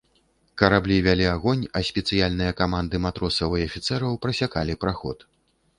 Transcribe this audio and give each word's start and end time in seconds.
Караблі 0.61 0.95
вялі 1.07 1.27
агонь, 1.33 1.61
а 1.79 1.83
спецыяльныя 1.89 2.57
каманды 2.63 3.03
матросаў 3.05 3.49
і 3.61 3.65
афіцэраў 3.69 4.21
прасякалі 4.27 4.73
праход. 4.85 5.17